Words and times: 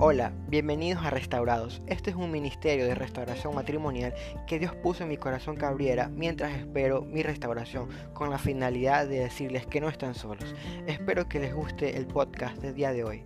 Hola, 0.00 0.32
bienvenidos 0.46 1.04
a 1.04 1.10
Restaurados. 1.10 1.82
Este 1.88 2.10
es 2.10 2.16
un 2.16 2.30
ministerio 2.30 2.84
de 2.84 2.94
restauración 2.94 3.52
matrimonial 3.56 4.14
que 4.46 4.60
Dios 4.60 4.72
puso 4.76 5.02
en 5.02 5.08
mi 5.08 5.16
corazón 5.16 5.56
que 5.56 5.64
abriera 5.64 6.08
mientras 6.08 6.52
espero 6.52 7.02
mi 7.02 7.24
restauración 7.24 7.88
con 8.14 8.30
la 8.30 8.38
finalidad 8.38 9.08
de 9.08 9.18
decirles 9.18 9.66
que 9.66 9.80
no 9.80 9.88
están 9.88 10.14
solos. 10.14 10.54
Espero 10.86 11.28
que 11.28 11.40
les 11.40 11.52
guste 11.52 11.96
el 11.96 12.06
podcast 12.06 12.58
del 12.58 12.76
día 12.76 12.92
de 12.92 13.02
hoy. 13.02 13.24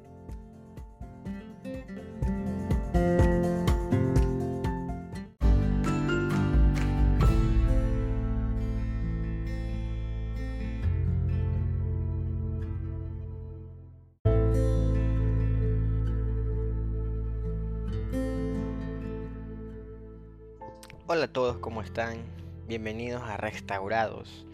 Hola 21.09 21.25
a 21.25 21.33
todos, 21.33 21.59
¿cómo 21.59 21.83
están? 21.83 22.23
Bienvenidos 22.69 23.23
a 23.23 23.37
Restaurados. 23.37 24.47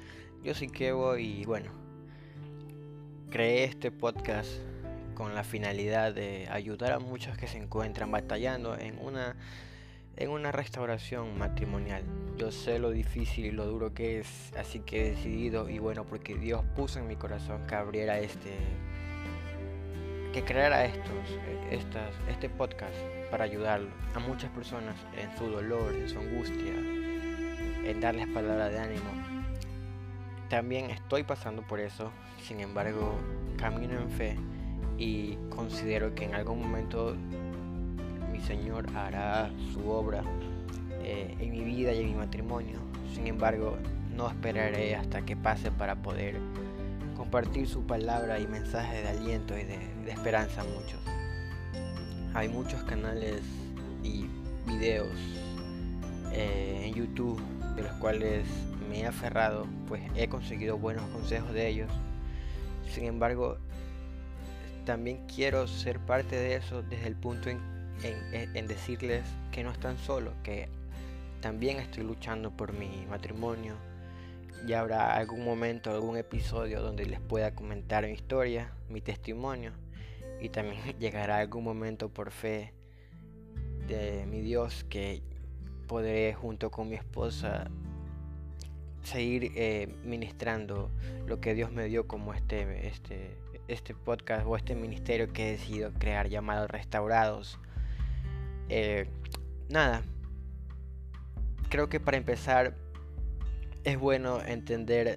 Yo 0.43 0.55
soy 0.55 0.69
Kevo 0.69 1.19
y 1.19 1.45
bueno, 1.45 1.71
creé 3.29 3.65
este 3.65 3.91
podcast 3.91 4.49
con 5.15 5.35
la 5.35 5.45
finalidad 5.45 6.15
de 6.15 6.49
ayudar 6.51 6.93
a 6.93 7.01
muchos 7.01 7.37
que 7.37 7.49
se 7.49 7.59
encuentran 7.59 8.11
batallando 8.11 8.79
en 8.79 8.99
una 8.99 9.37
en 10.17 10.31
una 10.31 10.51
restauración 10.51 11.37
matrimonial. 11.37 12.03
Yo 12.39 12.51
sé 12.51 12.79
lo 12.79 12.93
difícil 12.93 13.45
y 13.45 13.51
lo 13.51 13.67
duro 13.67 13.93
que 13.93 14.21
es, 14.21 14.51
así 14.59 14.81
que 14.81 15.03
he 15.03 15.11
decidido 15.11 15.69
y 15.69 15.79
bueno, 15.81 16.07
porque 16.07 16.35
Dios 16.35 16.65
puso 16.75 16.99
en 16.99 17.09
mi 17.09 17.17
corazón 17.17 17.67
que 17.67 17.75
abriera 17.75 18.21
este 18.21 18.57
que 20.33 20.43
creara 20.45 20.87
estos, 20.87 21.39
estas, 21.71 22.15
este 22.31 22.49
podcast 22.49 22.97
para 23.31 23.45
ayudar 23.45 23.81
a 24.15 24.19
muchas 24.19 24.51
personas 24.51 24.95
en 25.17 25.37
su 25.39 25.47
dolor, 25.47 25.95
en 25.95 26.09
su 26.09 26.19
angustia, 26.19 26.73
en 27.85 28.01
darles 28.01 28.27
palabras 28.29 28.73
de 28.73 28.79
ánimo. 28.79 29.11
También 30.49 30.91
estoy 30.91 31.25
pasando 31.25 31.63
por 31.63 31.81
eso, 31.81 32.11
sin 32.43 32.61
embargo, 32.61 33.19
camino 33.59 33.99
en 33.99 34.11
fe 34.11 34.37
y 34.97 35.37
considero 35.51 36.15
que 36.15 36.25
en 36.25 36.35
algún 36.35 36.61
momento 36.61 37.15
mi 38.33 38.41
Señor 38.41 38.87
hará 38.97 39.51
su 39.73 39.89
obra 39.91 40.23
eh, 41.03 41.37
en 41.39 41.51
mi 41.51 41.63
vida 41.63 41.93
y 41.93 42.01
en 42.01 42.07
mi 42.07 42.15
matrimonio. 42.15 42.79
Sin 43.15 43.27
embargo, 43.27 43.77
no 44.17 44.29
esperaré 44.29 44.97
hasta 44.97 45.23
que 45.23 45.37
pase 45.37 45.71
para 45.71 45.97
poder 45.97 46.37
compartir 47.17 47.69
su 47.69 47.87
palabra 47.87 48.39
y 48.39 48.47
mensaje 48.47 49.03
de 49.03 49.09
aliento 49.09 49.57
y 49.57 49.65
de, 49.65 49.79
esperanza 50.09 50.63
a 50.63 50.65
muchos. 50.65 51.01
Hay 52.35 52.49
muchos 52.49 52.83
canales 52.85 53.41
y 54.03 54.27
videos 54.67 55.17
eh, 56.33 56.83
en 56.85 56.95
YouTube 56.95 57.41
de 57.75 57.83
los 57.83 57.93
cuales 57.95 58.47
me 58.89 59.01
he 59.01 59.07
aferrado, 59.07 59.67
pues 59.87 60.03
he 60.15 60.29
conseguido 60.29 60.79
buenos 60.79 61.05
consejos 61.11 61.53
de 61.53 61.69
ellos. 61.69 61.91
Sin 62.93 63.05
embargo, 63.05 63.59
también 64.85 65.27
quiero 65.27 65.67
ser 65.67 65.99
parte 66.01 66.37
de 66.37 66.57
eso 66.57 66.83
desde 66.83 67.07
el 67.07 67.17
punto 67.17 67.51
en, 67.51 67.61
en 68.03 68.67
decirles 68.67 69.25
que 69.51 69.65
no 69.65 69.71
están 69.71 69.97
solos, 69.99 70.35
que 70.43 70.69
también 71.41 71.79
estoy 71.79 72.05
luchando 72.05 72.51
por 72.51 72.73
mi 72.73 73.07
matrimonio, 73.09 73.75
ya 74.67 74.81
habrá 74.81 75.17
algún 75.17 75.45
momento, 75.45 75.91
algún 75.91 76.17
episodio 76.17 76.83
donde 76.83 77.07
les 77.07 77.21
pueda 77.21 77.55
comentar 77.55 78.05
mi 78.05 78.13
historia, 78.13 78.73
mi 78.89 79.01
testimonio 79.01 79.73
y 80.41 80.49
también 80.49 80.81
llegará 80.99 81.39
algún 81.39 81.65
momento 81.65 82.09
por 82.09 82.31
fe 82.31 82.73
de 83.87 84.27
mi 84.27 84.41
Dios 84.41 84.85
que 84.85 85.23
podré 85.87 86.35
junto 86.35 86.71
con 86.71 86.89
mi 86.89 86.97
esposa 86.97 87.71
seguir 89.03 89.53
eh, 89.57 89.95
ministrando 90.05 90.91
lo 91.27 91.41
que 91.41 91.55
Dios 91.55 91.73
me 91.73 91.87
dio 91.87 92.07
como 92.07 92.35
este, 92.35 92.87
este, 92.87 93.39
este 93.67 93.95
podcast 93.95 94.47
o 94.47 94.57
este 94.57 94.75
ministerio 94.75 95.33
que 95.33 95.49
he 95.49 95.53
decidido 95.53 95.93
crear 95.99 96.29
llamado 96.29 96.67
Restaurados. 96.67 97.59
Eh, 98.69 99.09
nada, 99.71 100.03
creo 101.71 101.89
que 101.89 102.01
para 102.01 102.19
empezar 102.19 102.75
es 103.85 103.99
bueno 103.99 104.43
entender 104.43 105.17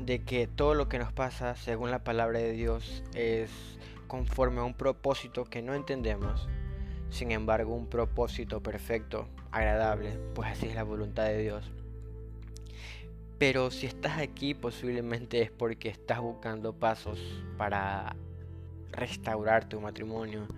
de 0.00 0.20
que 0.20 0.46
todo 0.46 0.74
lo 0.74 0.88
que 0.88 0.98
nos 0.98 1.12
pasa, 1.12 1.56
según 1.56 1.90
la 1.90 2.04
palabra 2.04 2.38
de 2.38 2.52
Dios, 2.52 3.02
es 3.14 3.50
conforme 4.08 4.60
a 4.60 4.64
un 4.64 4.74
propósito 4.74 5.44
que 5.44 5.62
no 5.62 5.74
entendemos. 5.74 6.48
Sin 7.10 7.30
embargo, 7.30 7.74
un 7.74 7.86
propósito 7.86 8.60
perfecto, 8.60 9.28
agradable, 9.52 10.18
pues 10.34 10.50
así 10.50 10.66
es 10.66 10.74
la 10.74 10.82
voluntad 10.82 11.24
de 11.24 11.38
Dios. 11.40 11.70
Pero 13.38 13.70
si 13.70 13.86
estás 13.86 14.18
aquí, 14.18 14.54
posiblemente 14.54 15.40
es 15.40 15.52
porque 15.52 15.88
estás 15.88 16.18
buscando 16.18 16.72
pasos 16.72 17.20
para 17.56 18.16
restaurar 18.90 19.68
tu 19.68 19.80
matrimonio. 19.80 20.48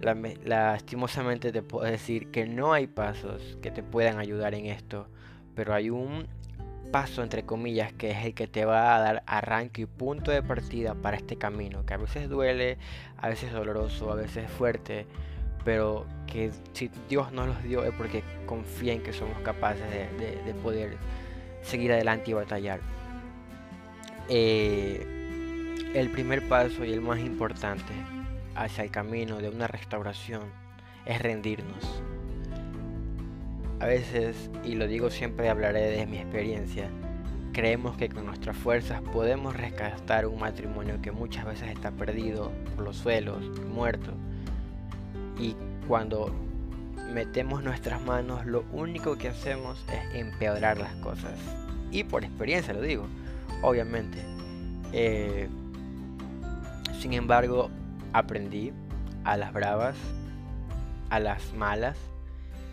Lastimosamente 0.00 1.52
te 1.52 1.60
puedo 1.60 1.84
decir 1.84 2.30
que 2.30 2.46
no 2.46 2.72
hay 2.72 2.86
pasos 2.86 3.58
que 3.60 3.70
te 3.70 3.82
puedan 3.82 4.18
ayudar 4.18 4.54
en 4.54 4.66
esto 4.66 5.06
pero 5.58 5.74
hay 5.74 5.90
un 5.90 6.28
paso 6.90 7.22
entre 7.22 7.44
comillas 7.44 7.92
que 7.92 8.10
es 8.10 8.24
el 8.24 8.34
que 8.34 8.46
te 8.46 8.64
va 8.64 8.96
a 8.96 9.00
dar 9.00 9.22
arranque 9.26 9.82
y 9.82 9.86
punto 9.86 10.30
de 10.30 10.42
partida 10.42 10.94
para 10.94 11.16
este 11.16 11.36
camino, 11.36 11.84
que 11.84 11.94
a 11.94 11.96
veces 11.96 12.28
duele, 12.28 12.78
a 13.16 13.28
veces 13.28 13.48
es 13.48 13.54
doloroso, 13.54 14.10
a 14.10 14.14
veces 14.14 14.44
es 14.44 14.50
fuerte, 14.50 15.06
pero 15.64 16.06
que 16.26 16.50
si 16.72 16.90
Dios 17.08 17.32
nos 17.32 17.48
los 17.48 17.62
dio 17.62 17.84
es 17.84 17.92
porque 17.94 18.22
confía 18.46 18.92
en 18.92 19.02
que 19.02 19.12
somos 19.12 19.38
capaces 19.40 19.84
de, 19.90 20.54
poder 20.62 20.96
seguir 21.62 21.92
adelante 21.92 22.30
y 22.30 22.34
batallar. 22.34 22.80
Eh, 24.28 25.06
el 25.94 26.10
primer 26.10 26.46
paso 26.48 26.84
y 26.84 26.92
el 26.92 27.00
más 27.00 27.18
importante 27.18 27.92
hacia 28.54 28.84
el 28.84 28.90
camino 28.90 29.38
de 29.38 29.48
una 29.48 29.66
restauración 29.66 30.42
es 31.06 31.20
rendirnos. 31.20 32.02
A 33.80 33.86
veces, 33.86 34.50
y 34.64 34.74
lo 34.74 34.86
digo 34.86 35.08
siempre, 35.10 35.48
hablaré 35.48 35.90
de 35.90 36.06
mi 36.06 36.18
experiencia, 36.18 36.90
creemos 37.52 37.96
que 37.96 38.08
con 38.08 38.26
nuestras 38.26 38.56
fuerzas 38.56 39.00
podemos 39.02 39.56
rescatar 39.56 40.26
un 40.26 40.40
matrimonio 40.40 41.00
que 41.00 41.12
muchas 41.12 41.44
veces 41.44 41.70
está 41.70 41.92
perdido 41.92 42.50
por 42.74 42.84
los 42.84 42.96
suelos, 42.96 43.44
muerto. 43.68 44.12
Y 45.38 45.54
cuando 45.86 46.34
metemos 47.12 47.62
nuestras 47.62 48.02
manos, 48.02 48.46
lo 48.46 48.64
único 48.72 49.16
que 49.16 49.28
hacemos 49.28 49.84
es 49.92 50.14
empeorar 50.20 50.78
las 50.78 50.94
cosas. 50.96 51.38
Y 51.90 52.04
por 52.04 52.24
experiencia 52.24 52.74
lo 52.74 52.82
digo, 52.82 53.06
obviamente. 53.62 54.18
Eh, 54.92 55.48
sin 57.00 57.12
embargo, 57.12 57.70
aprendí 58.12 58.72
a 59.24 59.36
las 59.36 59.52
bravas, 59.52 59.96
a 61.10 61.20
las 61.20 61.54
malas, 61.54 61.96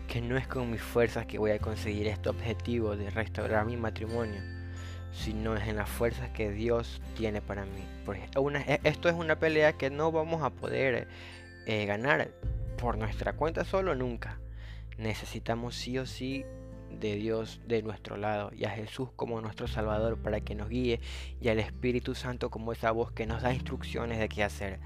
que 0.06 0.20
no 0.20 0.36
es 0.36 0.46
con 0.46 0.70
mis 0.70 0.80
fuerzas 0.80 1.26
que 1.26 1.38
voy 1.38 1.50
a 1.50 1.58
conseguir 1.58 2.06
este 2.06 2.28
objetivo 2.28 2.96
de 2.96 3.10
restaurar 3.10 3.66
mi 3.66 3.76
matrimonio, 3.76 4.40
sino 5.12 5.56
es 5.56 5.66
en 5.68 5.76
las 5.76 5.88
fuerzas 5.88 6.30
que 6.30 6.50
Dios 6.50 7.00
tiene 7.16 7.40
para 7.40 7.64
mí. 7.64 7.84
E, 8.66 8.80
esto 8.84 9.08
es 9.08 9.14
una 9.14 9.38
pelea 9.38 9.72
que 9.74 9.90
no 9.90 10.12
vamos 10.12 10.42
a 10.42 10.50
poder 10.50 11.08
eh, 11.66 11.86
ganar 11.86 12.30
por 12.78 12.98
nuestra 12.98 13.32
cuenta 13.32 13.64
solo 13.64 13.94
nunca. 13.94 14.38
Necesitamos 14.98 15.74
sí 15.74 15.98
o 15.98 16.06
sí 16.06 16.44
de 16.90 17.16
Dios 17.16 17.60
de 17.66 17.82
nuestro 17.82 18.16
lado 18.16 18.50
y 18.54 18.64
a 18.64 18.70
Jesús 18.70 19.10
como 19.16 19.40
nuestro 19.40 19.66
Salvador 19.66 20.18
para 20.18 20.40
que 20.40 20.54
nos 20.54 20.68
guíe 20.68 21.00
y 21.40 21.48
al 21.48 21.58
Espíritu 21.58 22.14
Santo 22.14 22.48
como 22.48 22.72
esa 22.72 22.90
voz 22.90 23.12
que 23.12 23.26
nos 23.26 23.42
da 23.42 23.52
instrucciones 23.52 24.18
de 24.18 24.28
qué 24.28 24.44
hacer. 24.44 24.78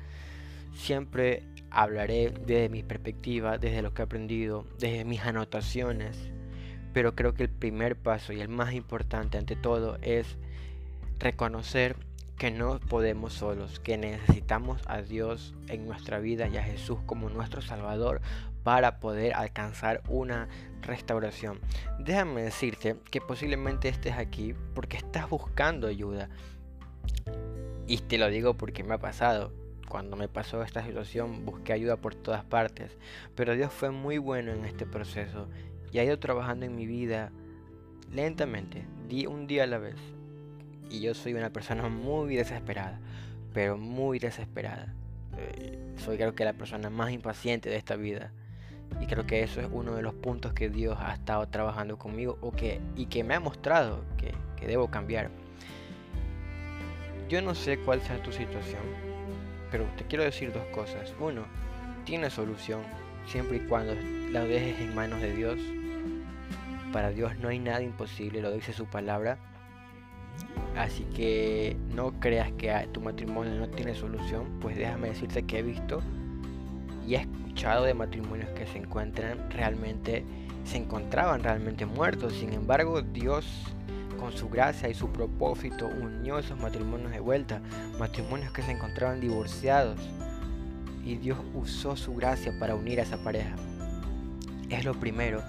Siempre 0.72 1.44
hablaré 1.70 2.30
desde 2.30 2.68
mi 2.68 2.82
perspectiva, 2.82 3.58
desde 3.58 3.82
lo 3.82 3.94
que 3.94 4.02
he 4.02 4.04
aprendido, 4.04 4.66
desde 4.78 5.04
mis 5.04 5.20
anotaciones, 5.20 6.16
pero 6.92 7.14
creo 7.14 7.34
que 7.34 7.44
el 7.44 7.50
primer 7.50 7.96
paso 7.96 8.32
y 8.32 8.40
el 8.40 8.48
más 8.48 8.74
importante 8.74 9.38
ante 9.38 9.56
todo 9.56 9.98
es 10.02 10.36
reconocer 11.18 11.96
que 12.36 12.50
no 12.50 12.80
podemos 12.80 13.34
solos, 13.34 13.80
que 13.80 13.98
necesitamos 13.98 14.80
a 14.86 15.02
Dios 15.02 15.54
en 15.68 15.86
nuestra 15.86 16.18
vida 16.20 16.48
y 16.48 16.56
a 16.56 16.62
Jesús 16.62 16.98
como 17.04 17.28
nuestro 17.28 17.60
Salvador 17.60 18.22
para 18.62 18.98
poder 18.98 19.34
alcanzar 19.34 20.02
una 20.08 20.48
restauración. 20.80 21.60
Déjame 21.98 22.42
decirte 22.42 22.96
que 23.10 23.20
posiblemente 23.20 23.88
estés 23.88 24.14
aquí 24.14 24.54
porque 24.74 24.96
estás 24.96 25.28
buscando 25.28 25.86
ayuda. 25.86 26.30
Y 27.86 27.98
te 27.98 28.16
lo 28.16 28.28
digo 28.28 28.54
porque 28.54 28.84
me 28.84 28.94
ha 28.94 28.98
pasado 28.98 29.52
cuando 29.90 30.16
me 30.16 30.28
pasó 30.28 30.62
esta 30.62 30.84
situación 30.86 31.44
busqué 31.44 31.74
ayuda 31.74 31.96
por 31.96 32.14
todas 32.14 32.44
partes, 32.44 32.96
pero 33.34 33.54
Dios 33.54 33.72
fue 33.72 33.90
muy 33.90 34.18
bueno 34.18 34.52
en 34.52 34.64
este 34.64 34.86
proceso 34.86 35.48
y 35.92 35.98
ha 35.98 36.04
ido 36.04 36.18
trabajando 36.18 36.64
en 36.64 36.76
mi 36.76 36.86
vida 36.86 37.32
lentamente, 38.12 38.86
un 39.28 39.48
día 39.48 39.64
a 39.64 39.66
la 39.66 39.78
vez. 39.78 39.96
Y 40.88 41.00
yo 41.00 41.14
soy 41.14 41.34
una 41.34 41.50
persona 41.50 41.88
muy 41.88 42.36
desesperada, 42.36 43.00
pero 43.52 43.76
muy 43.76 44.20
desesperada. 44.20 44.94
Eh, 45.36 45.78
soy 45.96 46.16
creo 46.16 46.34
que 46.34 46.44
la 46.44 46.52
persona 46.52 46.88
más 46.88 47.10
impaciente 47.10 47.68
de 47.68 47.76
esta 47.76 47.96
vida. 47.96 48.32
Y 49.00 49.06
creo 49.06 49.26
que 49.26 49.42
eso 49.42 49.60
es 49.60 49.68
uno 49.72 49.94
de 49.94 50.02
los 50.02 50.14
puntos 50.14 50.52
que 50.52 50.68
Dios 50.68 50.96
ha 51.00 51.14
estado 51.14 51.48
trabajando 51.48 51.98
conmigo 51.98 52.38
o 52.40 52.52
que, 52.52 52.80
y 52.96 53.06
que 53.06 53.24
me 53.24 53.34
ha 53.34 53.40
mostrado 53.40 54.04
que, 54.16 54.32
que 54.56 54.66
debo 54.68 54.88
cambiar. 54.88 55.30
Yo 57.28 57.42
no 57.42 57.56
sé 57.56 57.78
cuál 57.78 58.00
sea 58.00 58.22
tu 58.22 58.32
situación, 58.32 58.82
pero 59.70 59.84
te 59.96 60.04
quiero 60.04 60.24
decir 60.24 60.52
dos 60.52 60.64
cosas. 60.66 61.14
Uno, 61.20 61.44
tiene 62.04 62.30
solución 62.30 62.80
siempre 63.26 63.58
y 63.58 63.60
cuando 63.60 63.94
la 64.30 64.44
dejes 64.44 64.80
en 64.80 64.94
manos 64.94 65.20
de 65.20 65.34
Dios. 65.34 65.58
Para 66.92 67.10
Dios 67.10 67.36
no 67.38 67.48
hay 67.48 67.58
nada 67.58 67.82
imposible, 67.82 68.42
lo 68.42 68.52
dice 68.52 68.72
su 68.72 68.86
palabra. 68.86 69.38
Así 70.76 71.04
que 71.14 71.76
no 71.94 72.12
creas 72.20 72.50
que 72.52 72.88
tu 72.92 73.00
matrimonio 73.00 73.54
no 73.54 73.68
tiene 73.68 73.94
solución, 73.94 74.58
pues 74.60 74.76
déjame 74.76 75.08
decirte 75.08 75.42
que 75.42 75.58
he 75.58 75.62
visto 75.62 76.00
y 77.06 77.14
he 77.14 77.18
escuchado 77.18 77.84
de 77.84 77.94
matrimonios 77.94 78.48
que 78.50 78.66
se 78.66 78.78
encuentran 78.78 79.50
realmente, 79.50 80.24
se 80.64 80.78
encontraban 80.78 81.42
realmente 81.42 81.86
muertos. 81.86 82.34
Sin 82.34 82.52
embargo, 82.52 83.02
Dios 83.02 83.46
con 84.20 84.32
su 84.32 84.48
gracia 84.50 84.88
y 84.88 84.94
su 84.94 85.10
propósito 85.10 85.86
unió 85.86 86.38
esos 86.38 86.60
matrimonios 86.60 87.10
de 87.10 87.20
vuelta, 87.20 87.60
matrimonios 87.98 88.52
que 88.52 88.62
se 88.62 88.72
encontraban 88.72 89.20
divorciados. 89.20 89.98
Y 91.04 91.16
Dios 91.16 91.38
usó 91.54 91.96
su 91.96 92.14
gracia 92.14 92.52
para 92.60 92.74
unir 92.74 93.00
a 93.00 93.04
esa 93.04 93.24
pareja. 93.24 93.56
Es 94.68 94.84
lo 94.84 94.94
primero 94.94 95.42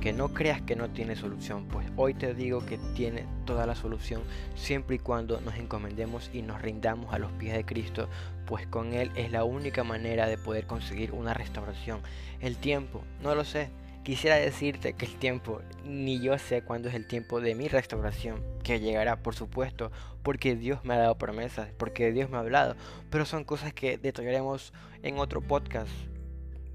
que 0.00 0.12
no 0.12 0.34
creas 0.34 0.60
que 0.60 0.76
no 0.76 0.90
tiene 0.90 1.16
solución, 1.16 1.66
pues 1.68 1.86
hoy 1.96 2.14
te 2.14 2.34
digo 2.34 2.66
que 2.66 2.78
tiene 2.94 3.24
toda 3.44 3.66
la 3.66 3.74
solución 3.74 4.22
siempre 4.54 4.96
y 4.96 4.98
cuando 4.98 5.40
nos 5.40 5.56
encomendemos 5.56 6.30
y 6.32 6.42
nos 6.42 6.60
rindamos 6.60 7.14
a 7.14 7.18
los 7.18 7.32
pies 7.32 7.54
de 7.54 7.64
Cristo, 7.64 8.08
pues 8.46 8.66
con 8.66 8.92
Él 8.92 9.10
es 9.14 9.32
la 9.32 9.44
única 9.44 9.84
manera 9.84 10.26
de 10.26 10.36
poder 10.36 10.66
conseguir 10.66 11.12
una 11.12 11.32
restauración. 11.32 12.00
El 12.40 12.56
tiempo, 12.56 13.02
no 13.22 13.34
lo 13.34 13.44
sé. 13.44 13.70
Quisiera 14.06 14.36
decirte 14.36 14.92
que 14.92 15.04
el 15.04 15.16
tiempo, 15.16 15.62
ni 15.84 16.20
yo 16.20 16.38
sé 16.38 16.62
cuándo 16.62 16.88
es 16.88 16.94
el 16.94 17.08
tiempo 17.08 17.40
de 17.40 17.56
mi 17.56 17.66
restauración, 17.66 18.40
que 18.62 18.78
llegará, 18.78 19.16
por 19.16 19.34
supuesto, 19.34 19.90
porque 20.22 20.54
Dios 20.54 20.84
me 20.84 20.94
ha 20.94 20.98
dado 20.98 21.18
promesas, 21.18 21.70
porque 21.76 22.12
Dios 22.12 22.30
me 22.30 22.36
ha 22.36 22.40
hablado, 22.40 22.76
pero 23.10 23.24
son 23.24 23.42
cosas 23.42 23.72
que 23.72 23.98
detallaremos 23.98 24.72
en 25.02 25.18
otro 25.18 25.40
podcast 25.40 25.90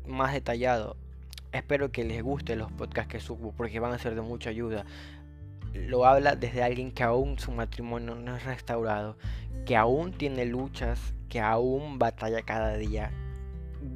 más 0.06 0.34
detallado. 0.34 0.98
Espero 1.54 1.90
que 1.90 2.04
les 2.04 2.22
guste 2.22 2.58
los 2.58 2.70
podcasts 2.70 3.10
que 3.10 3.22
subo 3.22 3.54
porque 3.54 3.80
van 3.80 3.94
a 3.94 4.00
ser 4.00 4.14
de 4.14 4.22
mucha 4.22 4.50
ayuda. 4.50 4.86
Lo 5.74 6.06
habla 6.06 6.36
desde 6.36 6.64
alguien 6.64 6.92
que 6.92 7.04
aún 7.04 7.40
su 7.40 7.54
matrimonio 7.54 8.14
no 8.14 8.36
es 8.36 8.44
restaurado, 8.44 9.16
que 9.66 9.78
aún 9.78 10.12
tiene 10.12 10.44
luchas, 10.44 11.14
que 11.30 11.40
aún 11.40 11.98
batalla 11.98 12.42
cada 12.42 12.76
día. 12.76 13.10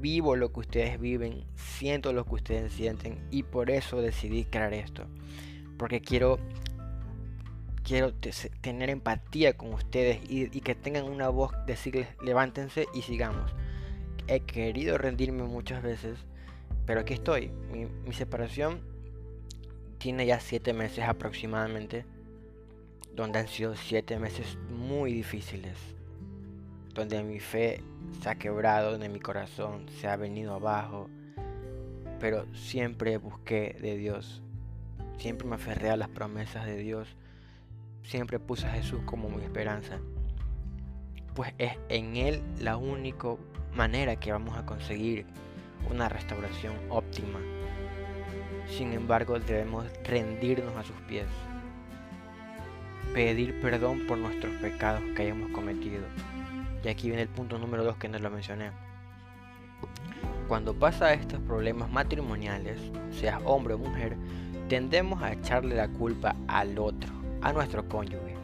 Vivo 0.06 0.36
lo 0.36 0.54
que 0.54 0.60
ustedes 0.60 1.00
viven, 1.00 1.46
siento 1.56 2.13
lo 2.13 2.25
que 2.25 2.36
ustedes 2.36 2.72
sienten 2.72 3.28
y 3.31 3.42
por 3.42 3.72
eso 3.72 4.04
decidí 4.04 4.46
crear 4.46 4.72
esto. 4.72 5.07
Porque 5.80 6.00
quiero 6.00 6.38
quiero 7.84 8.13
tener 8.62 8.92
empatía 8.92 9.57
con 9.57 9.74
ustedes 9.74 10.19
y, 10.30 10.48
que 10.62 10.75
tengan 10.75 11.06
una 11.06 11.30
voz, 11.30 11.54
decirles 11.66 12.07
levántense 12.22 12.86
y 12.94 13.02
sigamos. 13.02 13.52
He 14.28 14.42
querido 14.42 15.00
rendirme 15.00 15.42
muchas 15.42 15.81
veces, 15.81 16.19
pero 16.86 17.00
aquí 17.00 17.16
estoy. 17.16 17.50
Mi, 17.72 18.13
separación 18.13 18.81
tiene 19.98 20.28
ya 20.28 20.40
siete 20.40 20.74
meses 20.74 21.06
aproximadamente. 21.06 22.06
Donde 23.16 23.40
han 23.40 23.48
sido 23.48 23.75
siete 23.75 24.19
meses 24.19 24.56
muy 24.69 25.13
difíciles. 25.13 25.94
Donde 26.95 27.21
mi 27.21 27.39
fe 27.39 27.83
se 28.21 28.30
ha 28.30 28.36
quebrado, 28.36 28.92
donde 28.92 29.09
mi 29.09 29.19
corazón 29.19 29.88
se 29.89 30.07
ha 30.07 30.15
venido 30.15 30.56
abajo. 30.56 31.09
Pero 32.19 32.47
siempre 32.56 33.18
busqué 33.18 33.77
de 33.80 33.97
Dios. 33.97 34.42
Siempre 35.18 35.47
me 35.47 35.56
aferré 35.56 35.92
a 35.92 35.97
las 35.97 36.09
promesas 36.09 36.65
de 36.65 36.77
Dios. 36.77 37.15
Siempre 38.01 38.39
puse 38.39 38.65
a 38.65 38.71
Jesús 38.71 39.01
como 39.06 39.30
mi 39.30 39.44
esperanza. 39.44 40.00
Pues 41.36 41.53
es 41.59 41.74
en 41.89 42.15
Él 42.15 42.42
la 42.59 42.77
única 42.77 43.36
manera 43.75 44.15
que 44.15 44.31
vamos 44.31 44.57
a 44.57 44.65
conseguir 44.65 45.25
una 45.89 46.09
restauración 46.09 46.75
óptima. 46.89 47.39
Sin 48.68 48.94
embargo, 48.94 49.39
debemos 49.39 49.86
rendirnos 50.03 50.75
a 50.75 50.83
sus 50.83 50.95
pies, 51.07 51.27
pedir 53.13 53.59
perdón 53.62 54.07
por 54.07 54.18
nuestros 54.18 54.53
pecados 54.56 55.03
que 55.15 55.24
hayamos 55.24 55.51
cometido. 55.51 56.03
Y 56.86 56.88
aquí 56.88 57.08
viene 57.08 57.24
el 57.24 57.30
punto 57.30 57.58
número 57.58 57.84
2 57.84 57.98
que 57.98 58.08
no 58.08 58.20
lo 58.20 58.30
mencioné. 58.30 58.70
Cuando 60.48 60.76
pasa 60.76 61.14
estos 61.14 61.40
problemas 61.40 61.90
matrimoniales, 61.90 62.80
seas 63.10 63.42
hombre 63.44 63.74
o 63.74 63.80
mujer, 63.80 64.16
tendemos 64.70 65.24
a 65.24 65.34
echarle 65.34 65.76
la 65.76 65.88
culpa 65.88 66.36
al 66.48 66.78
otro, 66.78 67.12
a 67.42 67.52
nuestro 67.52 67.90
cónyuge 67.90 68.36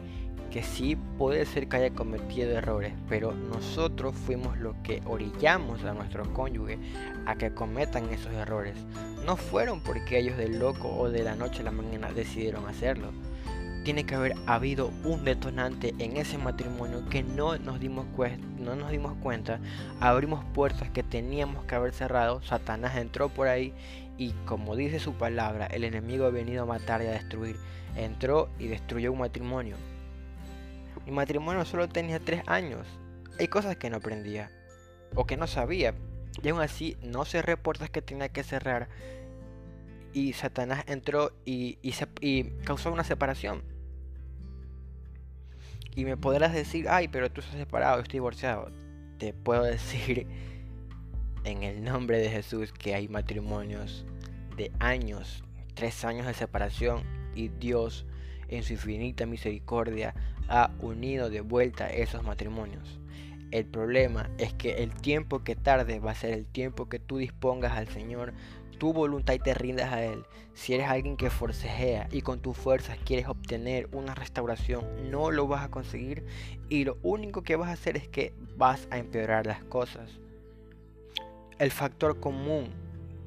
que 0.52 0.62
sí 0.62 0.98
puede 1.16 1.46
ser 1.46 1.66
que 1.66 1.78
haya 1.78 1.94
cometido 1.94 2.50
errores, 2.50 2.92
pero 3.08 3.32
nosotros 3.32 4.14
fuimos 4.14 4.58
los 4.58 4.76
que 4.82 5.00
orillamos 5.06 5.82
a 5.84 5.94
nuestro 5.94 6.30
cónyuge 6.34 6.78
a 7.24 7.36
que 7.36 7.54
cometan 7.54 8.10
esos 8.10 8.34
errores. 8.34 8.74
No 9.24 9.38
fueron 9.38 9.80
porque 9.80 10.18
ellos 10.18 10.36
del 10.36 10.58
loco 10.58 10.94
o 10.94 11.08
de 11.08 11.22
la 11.22 11.36
noche 11.36 11.60
a 11.60 11.64
la 11.64 11.70
mañana 11.70 12.12
decidieron 12.12 12.68
hacerlo. 12.68 13.12
Tiene 13.84 14.04
que 14.04 14.14
haber 14.14 14.34
habido 14.46 14.92
un 15.04 15.24
detonante 15.24 15.94
en 15.98 16.16
ese 16.16 16.38
matrimonio 16.38 17.04
que 17.08 17.22
no 17.22 17.58
nos 17.58 17.80
dimos, 17.80 18.06
no 18.58 18.76
nos 18.76 18.90
dimos 18.90 19.14
cuenta. 19.22 19.58
Abrimos 20.00 20.44
puertas 20.54 20.90
que 20.90 21.02
teníamos 21.02 21.64
que 21.64 21.74
haber 21.74 21.92
cerrado. 21.92 22.42
Satanás 22.42 22.96
entró 22.96 23.28
por 23.28 23.48
ahí 23.48 23.74
y 24.18 24.32
como 24.46 24.76
dice 24.76 25.00
su 25.00 25.14
palabra, 25.14 25.66
el 25.66 25.84
enemigo 25.84 26.26
ha 26.26 26.30
venido 26.30 26.62
a 26.62 26.66
matar 26.66 27.02
y 27.02 27.06
a 27.06 27.12
destruir. 27.12 27.56
Entró 27.96 28.48
y 28.58 28.68
destruyó 28.68 29.12
un 29.12 29.18
matrimonio 29.18 29.76
mi 31.06 31.12
matrimonio 31.12 31.64
solo 31.64 31.88
tenía 31.88 32.20
tres 32.20 32.42
años. 32.46 32.86
Hay 33.38 33.48
cosas 33.48 33.76
que 33.76 33.90
no 33.90 33.96
aprendía 33.96 34.50
o 35.14 35.26
que 35.26 35.36
no 35.36 35.46
sabía. 35.46 35.94
Y 36.42 36.48
aún 36.48 36.60
así 36.60 36.96
no 37.02 37.24
cerré 37.24 37.56
puertas 37.56 37.90
que 37.90 38.02
tenía 38.02 38.28
que 38.28 38.42
cerrar. 38.42 38.88
Y 40.12 40.34
Satanás 40.34 40.84
entró 40.86 41.32
y, 41.44 41.78
y, 41.82 42.44
causó 42.64 42.92
una 42.92 43.04
separación. 43.04 43.62
Y 45.94 46.04
me 46.04 46.16
podrás 46.16 46.52
decir, 46.52 46.88
ay, 46.88 47.08
pero 47.08 47.30
tú 47.30 47.40
estás 47.40 47.56
separado, 47.56 48.00
estoy 48.00 48.18
divorciado. 48.18 48.70
Te 49.18 49.32
puedo 49.32 49.62
decir 49.64 50.26
en 51.44 51.62
el 51.62 51.84
nombre 51.84 52.18
de 52.18 52.30
Jesús 52.30 52.72
que 52.72 52.94
hay 52.94 53.08
matrimonios 53.08 54.06
de 54.56 54.70
años, 54.78 55.44
tres 55.74 56.04
años 56.04 56.26
de 56.26 56.34
separación 56.34 57.02
y 57.34 57.48
Dios 57.48 58.06
en 58.48 58.62
su 58.62 58.74
infinita 58.74 59.26
misericordia 59.26 60.14
ha 60.48 60.70
unido 60.80 61.30
de 61.30 61.40
vuelta 61.40 61.90
esos 61.90 62.22
matrimonios. 62.22 63.00
El 63.50 63.66
problema 63.66 64.30
es 64.38 64.54
que 64.54 64.82
el 64.82 64.94
tiempo 64.94 65.44
que 65.44 65.56
tarde 65.56 66.00
va 66.00 66.12
a 66.12 66.14
ser 66.14 66.32
el 66.32 66.46
tiempo 66.46 66.88
que 66.88 66.98
tú 66.98 67.18
dispongas 67.18 67.72
al 67.72 67.88
Señor, 67.88 68.32
tu 68.82 68.92
voluntad 68.92 69.34
y 69.34 69.38
te 69.38 69.54
rindas 69.54 69.92
a 69.92 70.02
Él. 70.02 70.24
Si 70.54 70.74
eres 70.74 70.88
alguien 70.88 71.16
que 71.16 71.30
forcejea 71.30 72.08
y 72.10 72.22
con 72.22 72.40
tus 72.40 72.56
fuerzas 72.56 72.98
quieres 73.04 73.28
obtener 73.28 73.88
una 73.92 74.12
restauración, 74.12 75.08
no 75.08 75.30
lo 75.30 75.46
vas 75.46 75.64
a 75.64 75.70
conseguir 75.70 76.24
y 76.68 76.82
lo 76.84 76.98
único 77.04 77.42
que 77.42 77.54
vas 77.54 77.68
a 77.68 77.74
hacer 77.74 77.96
es 77.96 78.08
que 78.08 78.34
vas 78.56 78.88
a 78.90 78.98
empeorar 78.98 79.46
las 79.46 79.62
cosas. 79.62 80.10
El 81.60 81.70
factor 81.70 82.18
común 82.18 82.70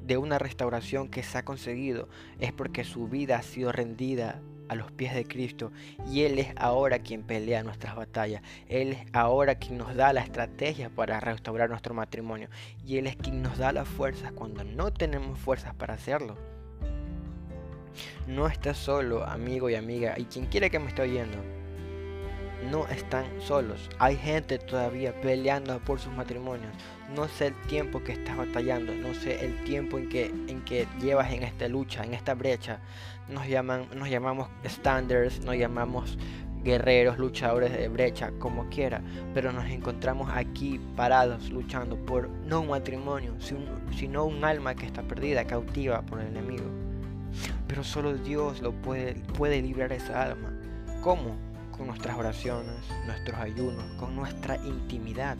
de 0.05 0.17
una 0.17 0.39
restauración 0.39 1.07
que 1.07 1.23
se 1.23 1.37
ha 1.37 1.45
conseguido 1.45 2.09
es 2.41 2.51
porque 2.51 2.83
su 2.83 3.07
vida 3.07 3.37
ha 3.37 3.41
sido 3.41 3.71
rendida 3.71 4.41
a 4.69 4.75
los 4.75 4.91
pies 4.91 5.13
de 5.13 5.25
Cristo 5.25 5.71
y 6.11 6.23
Él 6.23 6.39
es 6.39 6.47
ahora 6.57 6.99
quien 6.99 7.23
pelea 7.23 7.63
nuestras 7.63 7.95
batallas. 7.95 8.41
Él 8.67 8.93
es 8.93 9.05
ahora 9.13 9.55
quien 9.55 9.77
nos 9.77 9.95
da 9.95 10.13
la 10.13 10.21
estrategia 10.21 10.89
para 10.89 11.19
restaurar 11.19 11.69
nuestro 11.69 11.93
matrimonio 11.93 12.49
y 12.85 12.97
Él 12.97 13.07
es 13.07 13.15
quien 13.15 13.41
nos 13.41 13.57
da 13.57 13.71
las 13.71 13.87
fuerzas 13.87 14.31
cuando 14.31 14.63
no 14.63 14.91
tenemos 14.91 15.37
fuerzas 15.39 15.73
para 15.75 15.95
hacerlo. 15.95 16.37
No 18.27 18.47
estás 18.47 18.77
solo, 18.77 19.23
amigo 19.25 19.69
y 19.69 19.75
amiga, 19.75 20.15
y 20.17 20.25
quien 20.25 20.47
quiera 20.47 20.69
que 20.69 20.79
me 20.79 20.87
esté 20.87 21.03
oyendo, 21.03 21.37
no 22.69 22.87
están 22.87 23.25
solos. 23.39 23.89
Hay 23.99 24.17
gente 24.17 24.57
todavía 24.57 25.19
peleando 25.21 25.79
por 25.79 25.99
sus 25.99 26.13
matrimonios. 26.13 26.71
No 27.15 27.27
sé 27.27 27.47
el 27.47 27.61
tiempo 27.67 28.03
que 28.03 28.13
estás 28.13 28.37
batallando, 28.37 28.93
no 28.93 29.13
sé 29.13 29.45
el 29.45 29.63
tiempo 29.63 29.97
en 29.97 30.09
que, 30.09 30.25
en 30.25 30.63
que 30.65 30.87
llevas 30.99 31.31
en 31.31 31.43
esta 31.43 31.67
lucha, 31.67 32.03
en 32.03 32.13
esta 32.13 32.33
brecha. 32.33 32.79
Nos, 33.29 33.47
llaman, 33.47 33.87
nos 33.95 34.09
llamamos 34.09 34.49
standards, 34.65 35.43
nos 35.43 35.55
llamamos 35.55 36.17
guerreros, 36.63 37.19
luchadores 37.19 37.71
de 37.71 37.87
brecha, 37.87 38.31
como 38.39 38.67
quiera, 38.69 39.01
pero 39.33 39.51
nos 39.51 39.65
encontramos 39.65 40.31
aquí 40.33 40.81
parados 40.95 41.51
luchando 41.51 41.95
por 41.95 42.27
no 42.27 42.61
un 42.61 42.69
matrimonio, 42.69 43.35
sino 43.95 44.25
un 44.25 44.43
alma 44.43 44.73
que 44.73 44.87
está 44.87 45.03
perdida, 45.03 45.45
cautiva 45.45 46.01
por 46.01 46.19
el 46.19 46.27
enemigo. 46.27 46.65
Pero 47.67 47.83
solo 47.83 48.15
Dios 48.15 48.61
lo 48.61 48.71
puede, 48.73 49.13
puede 49.37 49.61
librar 49.61 49.91
esa 49.91 50.23
alma. 50.23 50.53
¿Cómo? 51.01 51.35
Con 51.75 51.87
nuestras 51.87 52.17
oraciones, 52.17 52.75
nuestros 53.05 53.37
ayunos, 53.39 53.83
con 53.99 54.15
nuestra 54.15 54.57
intimidad. 54.57 55.37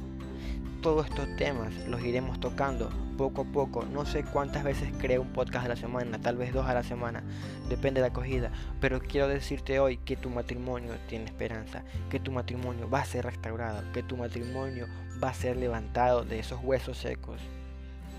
Todos 0.82 1.08
estos 1.08 1.28
temas 1.38 1.74
los 1.88 2.04
iremos 2.04 2.40
tocando 2.40 2.90
poco 3.18 3.42
a 3.42 3.46
poco. 3.46 3.86
No 3.86 4.06
sé 4.06 4.24
cuántas 4.24 4.64
veces 4.64 4.94
creo 5.00 5.22
un 5.22 5.34
podcast 5.34 5.66
a 5.66 5.70
la 5.70 5.76
semana, 5.76 6.20
tal 6.20 6.38
vez 6.38 6.54
dos 6.54 6.68
a 6.68 6.74
la 6.74 6.84
semana, 6.84 7.24
depende 7.70 8.02
de 8.02 8.08
la 8.08 8.14
acogida. 8.14 8.52
Pero 8.80 9.00
quiero 9.00 9.28
decirte 9.28 9.80
hoy 9.80 9.98
que 9.98 10.16
tu 10.16 10.30
matrimonio 10.30 10.94
tiene 11.08 11.26
esperanza, 11.26 11.84
que 12.10 12.20
tu 12.20 12.32
matrimonio 12.32 12.90
va 12.90 13.00
a 13.00 13.06
ser 13.06 13.26
restaurado, 13.26 13.82
que 13.94 14.04
tu 14.04 14.18
matrimonio 14.18 14.88
va 15.24 15.30
a 15.30 15.34
ser 15.34 15.58
levantado 15.58 16.24
de 16.24 16.40
esos 16.40 16.60
huesos 16.64 16.98
secos 16.98 17.40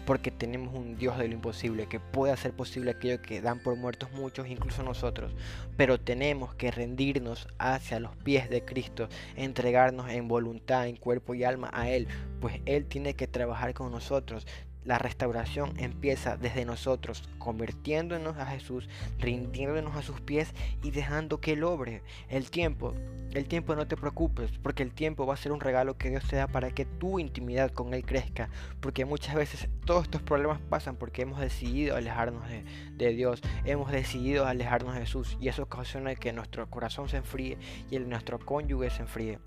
porque 0.06 0.30
tenemos 0.30 0.75
un 0.75 0.96
Dios 0.96 1.18
de 1.18 1.28
lo 1.28 1.34
imposible 1.34 1.88
que 1.88 2.00
puede 2.00 2.32
hacer 2.32 2.52
posible 2.52 2.92
aquello 2.92 3.20
que 3.20 3.40
dan 3.42 3.58
por 3.58 3.76
muertos 3.76 4.10
muchos, 4.12 4.46
incluso 4.48 4.82
nosotros. 4.82 5.32
Pero 5.76 5.98
tenemos 6.00 6.54
que 6.54 6.70
rendirnos 6.70 7.48
hacia 7.58 8.00
los 8.00 8.16
pies 8.16 8.48
de 8.48 8.64
Cristo, 8.64 9.08
entregarnos 9.34 10.08
en 10.08 10.28
voluntad, 10.28 10.86
en 10.86 10.96
cuerpo 10.96 11.34
y 11.34 11.44
alma 11.44 11.70
a 11.72 11.90
Él, 11.90 12.06
pues 12.40 12.60
Él 12.64 12.86
tiene 12.86 13.14
que 13.14 13.26
trabajar 13.26 13.75
con 13.75 13.90
nosotros. 13.90 14.46
La 14.87 14.99
restauración 14.99 15.73
empieza 15.78 16.37
desde 16.37 16.64
nosotros, 16.64 17.25
convirtiéndonos 17.38 18.37
a 18.37 18.47
Jesús, 18.47 18.88
rindiéndonos 19.19 19.97
a 19.97 20.02
sus 20.02 20.21
pies 20.21 20.55
y 20.81 20.93
dejando 20.93 21.40
que 21.40 21.55
Él 21.55 21.64
obre. 21.64 22.02
El 22.28 22.50
tiempo, 22.50 22.95
el 23.33 23.49
tiempo 23.49 23.75
no 23.75 23.88
te 23.88 23.97
preocupes, 23.97 24.52
porque 24.62 24.85
el 24.85 24.93
tiempo 24.93 25.26
va 25.26 25.35
a 25.35 25.38
ser 25.38 25.50
un 25.50 25.59
regalo 25.59 25.99
que 25.99 26.11
Dios 26.11 26.28
te 26.28 26.37
da 26.37 26.47
para 26.47 26.71
que 26.71 26.85
tu 26.85 27.19
intimidad 27.19 27.73
con 27.73 27.95
Él 27.95 28.05
crezca. 28.05 28.49
Porque 28.78 29.05
muchas 29.05 29.35
veces 29.35 29.69
todos 29.85 30.05
estos 30.05 30.23
problemas 30.23 30.61
pasan 30.71 30.95
porque 30.95 31.23
hemos 31.23 31.40
decidido 31.40 31.97
alejarnos 31.97 32.45
de, 32.49 33.12
Dios, 33.12 33.43
hemos 33.64 33.90
decidido 33.90 34.47
alejarnos 34.47 34.95
de 34.95 35.00
Jesús 35.00 35.37
y 35.40 35.49
eso 35.49 35.64
ocasiona 35.64 36.14
que 36.14 36.33
nuestro 36.33 36.71
corazón 36.71 37.09
se 37.09 37.16
enfríe 37.16 37.59
y 37.90 37.97
el 37.97 38.09
nuestro 38.09 38.38
cónyuge 38.38 38.90
se 38.90 39.02
enfríe. 39.02 39.40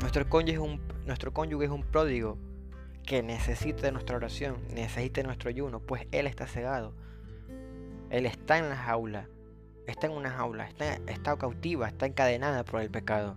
Nuestro 0.00 0.28
cónyuge 0.28 0.56
es 0.56 0.58
un, 0.58 0.78
nuestro 1.06 1.32
cónyuge 1.32 1.64
es 1.64 1.70
un 1.70 1.84
pródigo 1.84 2.36
que 3.10 3.24
necesite 3.24 3.90
nuestra 3.90 4.14
oración, 4.14 4.58
necesite 4.72 5.24
nuestro 5.24 5.50
ayuno, 5.50 5.80
pues 5.80 6.06
Él 6.12 6.28
está 6.28 6.46
cegado. 6.46 6.92
Él 8.08 8.24
está 8.24 8.58
en 8.58 8.68
la 8.68 8.76
jaula, 8.76 9.26
está 9.88 10.06
en 10.06 10.12
una 10.12 10.30
jaula, 10.30 10.68
está, 10.68 10.94
está 11.08 11.36
cautiva, 11.36 11.88
está 11.88 12.06
encadenada 12.06 12.64
por 12.64 12.80
el 12.80 12.88
pecado. 12.88 13.34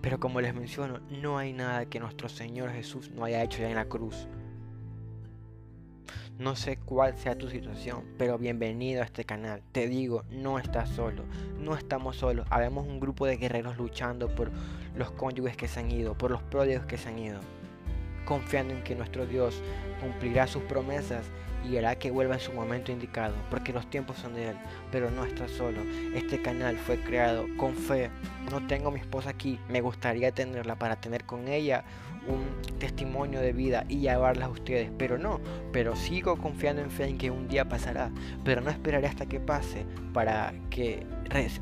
Pero 0.00 0.18
como 0.18 0.40
les 0.40 0.54
menciono, 0.54 1.00
no 1.10 1.36
hay 1.36 1.52
nada 1.52 1.84
que 1.90 2.00
nuestro 2.00 2.30
Señor 2.30 2.70
Jesús 2.70 3.10
no 3.10 3.26
haya 3.26 3.42
hecho 3.42 3.58
ya 3.58 3.68
en 3.68 3.74
la 3.74 3.84
cruz. 3.84 4.26
No 6.38 6.56
sé 6.56 6.78
cuál 6.78 7.18
sea 7.18 7.36
tu 7.36 7.50
situación, 7.50 8.06
pero 8.16 8.38
bienvenido 8.38 9.02
a 9.02 9.04
este 9.04 9.26
canal. 9.26 9.62
Te 9.72 9.88
digo, 9.88 10.24
no 10.30 10.58
estás 10.58 10.88
solo, 10.88 11.24
no 11.58 11.76
estamos 11.76 12.16
solos. 12.16 12.46
Habemos 12.48 12.86
un 12.86 12.98
grupo 12.98 13.26
de 13.26 13.36
guerreros 13.36 13.76
luchando 13.76 14.34
por 14.34 14.50
los 14.96 15.10
cónyuges 15.10 15.54
que 15.54 15.68
se 15.68 15.80
han 15.80 15.90
ido, 15.90 16.16
por 16.16 16.30
los 16.30 16.42
pródigos 16.44 16.86
que 16.86 16.96
se 16.96 17.10
han 17.10 17.18
ido 17.18 17.40
confiando 18.28 18.74
en 18.74 18.82
que 18.82 18.94
nuestro 18.94 19.24
Dios 19.24 19.62
cumplirá 20.02 20.46
sus 20.46 20.62
promesas 20.64 21.24
y 21.66 21.78
hará 21.78 21.96
que 21.96 22.10
vuelva 22.10 22.34
en 22.34 22.40
su 22.40 22.52
momento 22.52 22.92
indicado, 22.92 23.34
porque 23.48 23.72
los 23.72 23.88
tiempos 23.88 24.18
son 24.18 24.34
de 24.34 24.50
Él, 24.50 24.56
pero 24.92 25.10
no 25.10 25.24
está 25.24 25.48
solo. 25.48 25.80
Este 26.14 26.42
canal 26.42 26.76
fue 26.76 26.98
creado 26.98 27.46
con 27.56 27.74
fe. 27.74 28.10
No 28.50 28.66
tengo 28.66 28.88
a 28.88 28.90
mi 28.92 29.00
esposa 29.00 29.30
aquí, 29.30 29.58
me 29.70 29.80
gustaría 29.80 30.30
tenerla 30.30 30.76
para 30.76 30.96
tener 30.96 31.24
con 31.24 31.48
ella 31.48 31.84
un 32.28 32.44
testimonio 32.78 33.40
de 33.40 33.54
vida 33.54 33.86
y 33.88 34.00
llevarla 34.00 34.44
a 34.44 34.50
ustedes, 34.50 34.90
pero 34.98 35.16
no, 35.16 35.40
pero 35.72 35.96
sigo 35.96 36.36
confiando 36.36 36.82
en 36.82 36.90
fe 36.90 37.08
en 37.08 37.16
que 37.16 37.30
un 37.30 37.48
día 37.48 37.66
pasará, 37.66 38.10
pero 38.44 38.60
no 38.60 38.68
esperaré 38.68 39.06
hasta 39.06 39.24
que 39.24 39.40
pase 39.40 39.86
para 40.12 40.52
que 40.68 41.06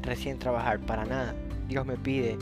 recién 0.02 0.40
trabajar, 0.40 0.80
para 0.80 1.04
nada. 1.04 1.36
Dios 1.68 1.86
me 1.86 1.96
pide 1.96 2.36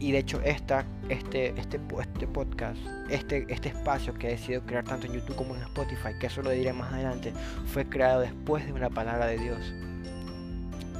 y 0.00 0.12
de 0.12 0.18
hecho 0.18 0.40
este, 0.42 0.82
este, 1.10 1.54
este 1.58 1.78
podcast, 1.78 2.80
este, 3.10 3.44
este 3.48 3.68
espacio 3.68 4.14
que 4.14 4.28
he 4.28 4.30
decidido 4.30 4.62
crear 4.62 4.82
tanto 4.82 5.06
en 5.06 5.12
YouTube 5.12 5.36
como 5.36 5.54
en 5.54 5.62
Spotify, 5.62 6.18
que 6.18 6.26
eso 6.26 6.42
lo 6.42 6.50
diré 6.50 6.72
más 6.72 6.90
adelante, 6.92 7.34
fue 7.66 7.86
creado 7.86 8.20
después 8.20 8.64
de 8.64 8.72
una 8.72 8.88
palabra 8.88 9.26
de 9.26 9.38
Dios. 9.38 9.74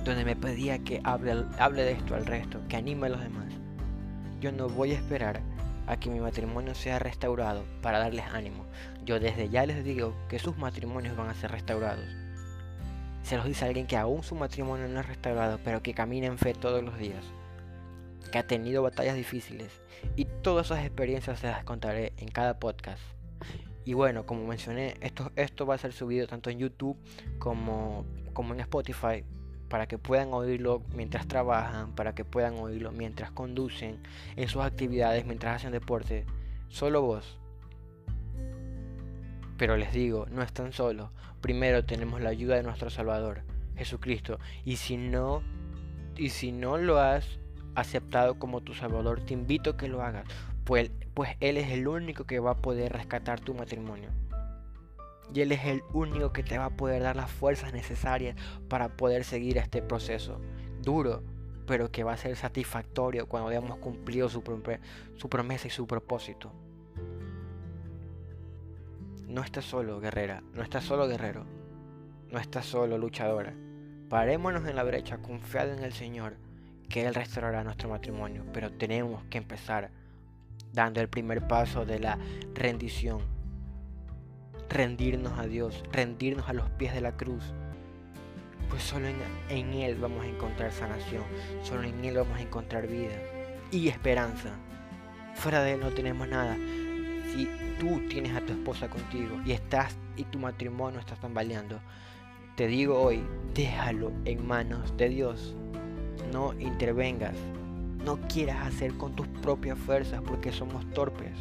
Donde 0.04 0.24
me 0.24 0.36
pedía 0.36 0.78
que 0.78 1.00
hable, 1.02 1.44
hable 1.58 1.82
de 1.82 1.92
esto 1.92 2.14
al 2.14 2.26
resto, 2.26 2.60
que 2.68 2.76
anime 2.76 3.06
a 3.06 3.10
los 3.10 3.22
demás. 3.22 3.52
Yo 4.40 4.52
no 4.52 4.68
voy 4.68 4.92
a 4.92 4.96
esperar 4.96 5.40
a 5.86 5.98
que 5.98 6.10
mi 6.10 6.20
matrimonio 6.20 6.74
sea 6.74 6.98
restaurado 6.98 7.64
para 7.80 7.98
darles 7.98 8.26
ánimo. 8.32 8.66
Yo 9.04 9.18
desde 9.18 9.48
ya 9.48 9.64
les 9.64 9.82
digo 9.82 10.14
que 10.28 10.38
sus 10.38 10.58
matrimonios 10.58 11.16
van 11.16 11.28
a 11.28 11.34
ser 11.34 11.50
restaurados. 11.50 12.04
Se 13.22 13.36
los 13.36 13.46
dice 13.46 13.64
alguien 13.64 13.86
que 13.86 13.96
aún 13.96 14.22
su 14.22 14.34
matrimonio 14.34 14.88
no 14.88 15.00
es 15.00 15.06
restaurado, 15.06 15.58
pero 15.64 15.82
que 15.82 15.94
camina 15.94 16.26
en 16.26 16.38
fe 16.38 16.54
todos 16.54 16.82
los 16.82 16.98
días 16.98 17.24
que 18.30 18.38
ha 18.38 18.46
tenido 18.46 18.82
batallas 18.82 19.16
difíciles 19.16 19.80
y 20.16 20.24
todas 20.24 20.66
esas 20.66 20.84
experiencias 20.84 21.40
se 21.40 21.48
las 21.48 21.64
contaré 21.64 22.12
en 22.16 22.28
cada 22.28 22.58
podcast. 22.58 23.02
Y 23.84 23.94
bueno, 23.94 24.26
como 24.26 24.46
mencioné, 24.46 24.94
esto, 25.00 25.32
esto 25.36 25.66
va 25.66 25.74
a 25.74 25.78
ser 25.78 25.92
subido 25.92 26.26
tanto 26.26 26.50
en 26.50 26.58
YouTube 26.58 26.96
como, 27.38 28.04
como 28.32 28.54
en 28.54 28.60
Spotify 28.60 29.24
para 29.70 29.86
que 29.86 29.98
puedan 29.98 30.34
oírlo 30.34 30.82
mientras 30.94 31.26
trabajan, 31.28 31.94
para 31.94 32.14
que 32.14 32.24
puedan 32.24 32.58
oírlo 32.58 32.92
mientras 32.92 33.30
conducen, 33.30 34.02
en 34.36 34.48
sus 34.48 34.62
actividades, 34.62 35.24
mientras 35.24 35.56
hacen 35.56 35.72
deporte. 35.72 36.26
Solo 36.68 37.02
vos. 37.02 37.38
Pero 39.56 39.76
les 39.76 39.92
digo, 39.92 40.26
no 40.30 40.42
están 40.42 40.72
solos. 40.72 41.10
Primero 41.40 41.84
tenemos 41.84 42.20
la 42.20 42.30
ayuda 42.30 42.56
de 42.56 42.64
nuestro 42.64 42.90
Salvador, 42.90 43.42
Jesucristo. 43.76 44.38
Y 44.64 44.76
si 44.76 44.96
no, 44.96 45.42
y 46.16 46.30
si 46.30 46.50
no 46.50 46.76
lo 46.76 46.98
has 46.98 47.38
aceptado 47.74 48.38
como 48.38 48.60
tu 48.60 48.74
Salvador, 48.74 49.20
te 49.20 49.34
invito 49.34 49.70
a 49.70 49.76
que 49.76 49.88
lo 49.88 50.02
hagas, 50.02 50.26
pues, 50.64 50.90
pues 51.14 51.36
Él 51.40 51.56
es 51.56 51.70
el 51.70 51.86
único 51.88 52.24
que 52.24 52.40
va 52.40 52.52
a 52.52 52.56
poder 52.58 52.92
rescatar 52.92 53.40
tu 53.40 53.54
matrimonio. 53.54 54.10
Y 55.32 55.40
Él 55.40 55.52
es 55.52 55.64
el 55.64 55.82
único 55.92 56.32
que 56.32 56.42
te 56.42 56.58
va 56.58 56.66
a 56.66 56.76
poder 56.76 57.02
dar 57.02 57.16
las 57.16 57.30
fuerzas 57.30 57.72
necesarias 57.72 58.36
para 58.68 58.96
poder 58.96 59.24
seguir 59.24 59.58
este 59.58 59.80
proceso. 59.82 60.40
Duro, 60.82 61.22
pero 61.66 61.92
que 61.92 62.04
va 62.04 62.14
a 62.14 62.16
ser 62.16 62.36
satisfactorio 62.36 63.28
cuando 63.28 63.48
hayamos 63.48 63.78
cumplido 63.78 64.28
su, 64.28 64.42
su 65.16 65.28
promesa 65.28 65.68
y 65.68 65.70
su 65.70 65.86
propósito. 65.86 66.52
No 69.28 69.42
estás 69.42 69.64
solo, 69.64 70.00
guerrera. 70.00 70.42
No 70.52 70.62
estás 70.62 70.82
solo, 70.84 71.06
guerrero. 71.06 71.46
No 72.30 72.40
estás 72.40 72.66
solo, 72.66 72.98
luchadora. 72.98 73.54
Parémonos 74.08 74.66
en 74.66 74.74
la 74.74 74.82
brecha, 74.82 75.18
confiado 75.18 75.72
en 75.72 75.84
el 75.84 75.92
Señor 75.92 76.34
que 76.90 77.06
Él 77.06 77.14
restaurará 77.14 77.64
nuestro 77.64 77.88
matrimonio, 77.88 78.44
pero 78.52 78.70
tenemos 78.70 79.24
que 79.30 79.38
empezar 79.38 79.90
dando 80.72 81.00
el 81.00 81.08
primer 81.08 81.46
paso 81.46 81.86
de 81.86 82.00
la 82.00 82.18
rendición. 82.52 83.20
Rendirnos 84.68 85.38
a 85.38 85.46
Dios, 85.46 85.82
rendirnos 85.92 86.48
a 86.48 86.52
los 86.52 86.68
pies 86.70 86.92
de 86.92 87.00
la 87.00 87.16
cruz. 87.16 87.42
Pues 88.68 88.82
solo 88.82 89.06
en, 89.06 89.16
en 89.48 89.72
Él 89.72 89.96
vamos 89.96 90.24
a 90.24 90.28
encontrar 90.28 90.70
sanación, 90.72 91.24
solo 91.62 91.84
en 91.84 92.04
Él 92.04 92.16
vamos 92.16 92.38
a 92.38 92.42
encontrar 92.42 92.86
vida 92.86 93.16
y 93.70 93.88
esperanza. 93.88 94.50
Fuera 95.34 95.62
de 95.62 95.74
Él 95.74 95.80
no 95.80 95.90
tenemos 95.90 96.28
nada. 96.28 96.56
Si 97.32 97.48
tú 97.78 98.00
tienes 98.08 98.34
a 98.36 98.40
tu 98.40 98.52
esposa 98.52 98.88
contigo 98.90 99.40
y 99.46 99.52
estás 99.52 99.96
y 100.16 100.24
tu 100.24 100.38
matrimonio 100.40 100.98
está 100.98 101.14
tambaleando, 101.14 101.80
te 102.56 102.66
digo 102.66 103.00
hoy, 103.00 103.22
déjalo 103.54 104.12
en 104.24 104.46
manos 104.46 104.96
de 104.96 105.08
Dios 105.08 105.54
no 106.30 106.52
intervengas. 106.58 107.34
No 108.04 108.18
quieras 108.28 108.66
hacer 108.66 108.94
con 108.94 109.14
tus 109.14 109.28
propias 109.28 109.78
fuerzas 109.78 110.22
porque 110.26 110.52
somos 110.52 110.88
torpes 110.92 111.32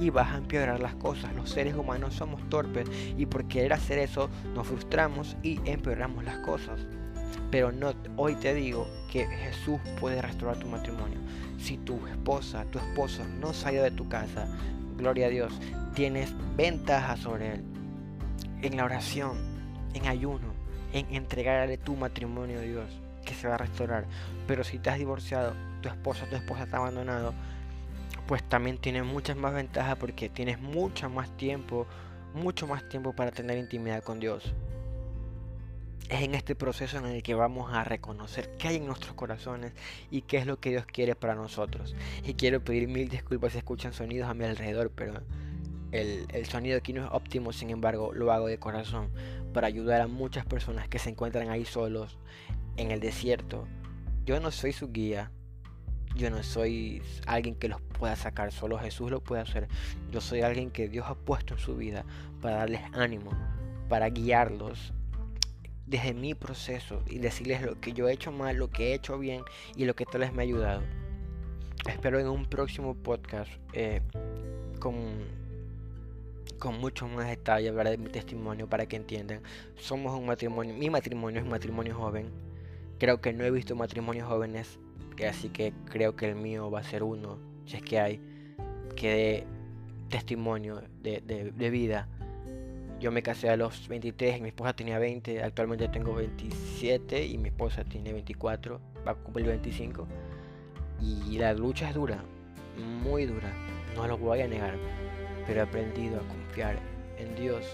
y 0.00 0.10
vas 0.10 0.32
a 0.32 0.38
empeorar 0.38 0.80
las 0.80 0.94
cosas. 0.96 1.34
Los 1.36 1.50
seres 1.50 1.74
humanos 1.76 2.14
somos 2.14 2.42
torpes 2.48 2.88
y 3.16 3.26
por 3.26 3.46
querer 3.46 3.72
hacer 3.72 3.98
eso 3.98 4.28
nos 4.54 4.66
frustramos 4.66 5.36
y 5.42 5.60
empeoramos 5.64 6.24
las 6.24 6.38
cosas. 6.38 6.80
Pero 7.50 7.70
no, 7.70 7.92
hoy 8.16 8.34
te 8.34 8.54
digo 8.54 8.88
que 9.10 9.26
Jesús 9.26 9.80
puede 10.00 10.20
restaurar 10.20 10.58
tu 10.58 10.66
matrimonio. 10.66 11.18
Si 11.58 11.76
tu 11.78 12.04
esposa, 12.08 12.64
tu 12.66 12.78
esposo 12.78 13.22
no 13.40 13.52
salió 13.52 13.82
de 13.82 13.92
tu 13.92 14.08
casa, 14.08 14.48
gloria 14.96 15.26
a 15.26 15.30
Dios, 15.30 15.60
tienes 15.94 16.34
ventaja 16.56 17.16
sobre 17.16 17.54
él. 17.54 17.64
En 18.62 18.76
la 18.76 18.84
oración, 18.84 19.36
en 19.94 20.06
ayuno, 20.06 20.54
en 20.92 21.06
entregarle 21.14 21.78
tu 21.78 21.94
matrimonio 21.94 22.58
a 22.58 22.62
Dios 22.62 23.00
que 23.24 23.34
se 23.34 23.48
va 23.48 23.54
a 23.54 23.58
restaurar. 23.58 24.06
Pero 24.46 24.64
si 24.64 24.78
te 24.78 24.90
has 24.90 24.98
divorciado, 24.98 25.54
tu 25.80 25.88
esposa, 25.88 26.26
tu 26.28 26.36
esposa 26.36 26.64
está 26.64 26.78
abandonado, 26.78 27.34
pues 28.26 28.42
también 28.48 28.78
tienes 28.78 29.04
muchas 29.04 29.36
más 29.36 29.54
ventajas 29.54 29.96
porque 29.96 30.28
tienes 30.28 30.60
mucho 30.60 31.08
más 31.10 31.36
tiempo, 31.36 31.86
mucho 32.34 32.66
más 32.66 32.88
tiempo 32.88 33.12
para 33.12 33.30
tener 33.30 33.58
intimidad 33.58 34.02
con 34.02 34.20
Dios. 34.20 34.54
Es 36.08 36.22
en 36.22 36.34
este 36.34 36.56
proceso 36.56 36.98
en 36.98 37.06
el 37.06 37.22
que 37.22 37.34
vamos 37.34 37.72
a 37.72 37.84
reconocer 37.84 38.56
qué 38.58 38.68
hay 38.68 38.76
en 38.76 38.86
nuestros 38.86 39.14
corazones 39.14 39.72
y 40.10 40.22
qué 40.22 40.38
es 40.38 40.46
lo 40.46 40.58
que 40.58 40.70
Dios 40.70 40.86
quiere 40.86 41.14
para 41.14 41.36
nosotros. 41.36 41.94
Y 42.24 42.34
quiero 42.34 42.62
pedir 42.62 42.88
mil 42.88 43.08
disculpas 43.08 43.52
si 43.52 43.58
escuchan 43.58 43.92
sonidos 43.92 44.28
a 44.28 44.34
mi 44.34 44.44
alrededor, 44.44 44.90
pero 44.90 45.22
el, 45.92 46.26
el, 46.32 46.46
sonido 46.46 46.78
aquí 46.78 46.92
no 46.92 47.04
es 47.04 47.10
óptimo, 47.12 47.52
sin 47.52 47.70
embargo 47.70 48.12
lo 48.12 48.32
hago 48.32 48.48
de 48.48 48.58
corazón 48.58 49.10
para 49.52 49.66
ayudar 49.66 50.00
a 50.00 50.06
muchas 50.06 50.44
personas 50.46 50.88
que 50.88 50.98
se 50.98 51.10
encuentran 51.10 51.48
ahí 51.48 51.64
solos 51.64 52.16
en 52.76 52.90
el 52.90 53.00
desierto. 53.00 53.66
Yo 54.24 54.40
no 54.40 54.50
soy 54.50 54.72
su 54.72 54.90
guía. 54.90 55.30
Yo 56.16 56.28
no 56.28 56.42
soy 56.42 57.02
alguien 57.26 57.54
que 57.54 57.68
los 57.68 57.80
pueda 57.80 58.16
sacar, 58.16 58.50
solo 58.50 58.78
Jesús 58.78 59.12
lo 59.12 59.22
puede 59.22 59.42
hacer. 59.42 59.68
Yo 60.10 60.20
soy 60.20 60.40
alguien 60.40 60.70
que 60.70 60.88
Dios 60.88 61.06
ha 61.08 61.14
puesto 61.14 61.54
en 61.54 61.60
su 61.60 61.76
vida 61.76 62.04
para 62.40 62.56
darles 62.56 62.82
ánimo, 62.92 63.30
para 63.88 64.08
guiarlos 64.08 64.92
desde 65.86 66.14
mi 66.14 66.34
proceso 66.34 67.02
y 67.06 67.18
decirles 67.18 67.62
lo 67.62 67.80
que 67.80 67.92
yo 67.92 68.08
he 68.08 68.12
hecho 68.12 68.30
mal, 68.32 68.56
lo 68.56 68.70
que 68.70 68.88
he 68.88 68.94
hecho 68.94 69.18
bien 69.18 69.42
y 69.76 69.84
lo 69.84 69.94
que 69.94 70.04
tal 70.06 70.20
vez 70.20 70.32
me 70.32 70.42
ha 70.42 70.44
ayudado. 70.44 70.82
Espero 71.88 72.18
en 72.20 72.28
un 72.28 72.46
próximo 72.46 72.94
podcast 72.94 73.50
eh, 73.72 74.00
con, 74.78 74.94
con 76.58 76.78
mucho 76.78 77.08
más 77.08 77.26
detalle 77.26 77.68
hablar 77.68 77.88
de 77.88 77.98
mi 77.98 78.08
testimonio 78.08 78.68
para 78.68 78.86
que 78.86 78.96
entiendan. 78.96 79.42
Somos 79.76 80.16
un 80.16 80.26
matrimonio, 80.26 80.74
mi 80.74 80.90
matrimonio 80.90 81.40
es 81.40 81.44
un 81.44 81.50
matrimonio 81.50 81.94
joven. 81.96 82.49
Creo 83.00 83.20
que 83.20 83.32
no 83.32 83.42
he 83.42 83.50
visto 83.50 83.74
matrimonios 83.74 84.28
jóvenes, 84.28 84.78
así 85.28 85.48
que 85.48 85.72
creo 85.86 86.14
que 86.14 86.28
el 86.28 86.36
mío 86.36 86.70
va 86.70 86.80
a 86.80 86.84
ser 86.84 87.02
uno, 87.02 87.38
si 87.66 87.76
es 87.76 87.82
que 87.82 87.98
hay, 87.98 88.20
que 88.94 89.08
dé 89.08 89.46
testimonio 90.08 90.82
de, 91.02 91.20
de, 91.20 91.70
vida 91.70 92.08
yo 93.00 93.10
me 93.10 93.22
casé 93.22 93.48
a 93.48 93.56
los 93.56 93.88
23 93.88 94.36
y 94.36 94.40
mi 94.42 94.48
esposa 94.48 94.74
tenía 94.74 94.98
20. 94.98 95.42
Actualmente 95.42 95.88
tengo 95.88 96.14
27 96.14 97.24
y 97.24 97.38
mi 97.38 97.48
esposa 97.48 97.82
tiene 97.82 98.12
24. 98.12 98.78
Va 99.06 99.12
a 99.12 99.14
cumplir 99.14 99.46
25. 99.46 100.06
Y 101.00 101.38
la 101.38 101.54
lucha 101.54 101.88
es 101.88 101.94
dura, 101.94 102.22
muy 103.02 103.24
dura. 103.24 103.50
No 103.96 104.06
lo 104.06 104.18
voy 104.18 104.42
a 104.42 104.48
negar. 104.48 104.74
Pero 105.46 105.60
he 105.60 105.62
aprendido 105.62 106.16
a 106.20 106.28
confiar 106.28 106.78
en 107.16 107.34
Dios, 107.36 107.64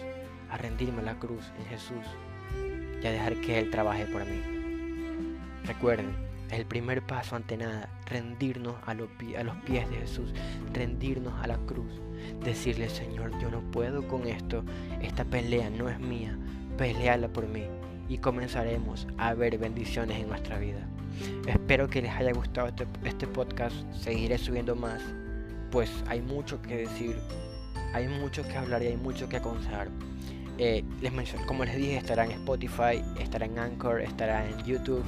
a 0.48 0.58
rendirme 0.58 1.00
a 1.02 1.06
la 1.06 1.18
cruz, 1.18 1.50
en 1.58 1.66
Jesús 1.66 2.06
y 3.02 3.06
a 3.06 3.10
dejar 3.10 3.34
que 3.40 3.58
Él 3.58 3.70
trabaje 3.70 4.06
por 4.06 4.24
mí. 4.24 4.55
Recuerden, 5.66 6.14
el 6.50 6.64
primer 6.64 7.02
paso 7.02 7.34
ante 7.34 7.56
nada, 7.56 7.88
rendirnos 8.06 8.76
a 8.86 8.94
los, 8.94 9.08
pies 9.18 9.90
de 9.90 9.96
Jesús, 9.96 10.32
rendirnos 10.72 11.34
a 11.42 11.48
la 11.48 11.56
cruz, 11.58 12.00
decirle 12.44 12.88
Señor, 12.88 13.36
yo 13.40 13.50
no 13.50 13.60
puedo 13.72 14.06
con 14.06 14.28
esto, 14.28 14.64
esta 15.02 15.24
pelea 15.24 15.68
no 15.70 15.88
es 15.88 15.98
mía, 15.98 16.38
peleala 16.78 17.28
por 17.28 17.48
mí 17.48 17.64
y 18.08 18.18
comenzaremos 18.18 19.08
a 19.18 19.34
ver 19.34 19.58
bendiciones 19.58 20.20
en 20.20 20.28
nuestra 20.28 20.58
vida. 20.58 20.86
Espero 21.48 21.88
que 21.88 22.02
les 22.02 22.12
haya 22.12 22.32
gustado 22.32 22.68
este, 22.68 22.86
este 23.04 23.26
podcast, 23.26 23.74
seguiré 23.92 24.38
subiendo 24.38 24.76
más, 24.76 25.02
pues 25.72 25.90
hay 26.06 26.20
mucho 26.20 26.62
que 26.62 26.76
decir, 26.76 27.16
hay 27.92 28.06
mucho 28.06 28.44
que 28.44 28.56
hablar 28.56 28.84
y 28.84 28.86
hay 28.86 28.96
mucho 28.96 29.28
que 29.28 29.38
aconsejar. 29.38 29.88
Eh, 30.58 30.84
como 31.46 31.64
les 31.64 31.76
dije, 31.76 31.96
estará 31.98 32.24
en 32.24 32.30
Spotify, 32.30 33.02
estará 33.20 33.44
en 33.44 33.58
Anchor, 33.58 34.00
estará 34.00 34.48
en 34.48 34.56
YouTube 34.64 35.04